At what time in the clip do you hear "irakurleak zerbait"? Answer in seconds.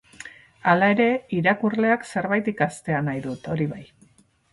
1.39-2.49